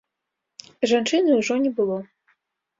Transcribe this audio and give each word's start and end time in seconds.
Жанчыны 0.93 1.31
ўжо 1.43 1.61
не 1.69 1.73
было. 1.81 2.03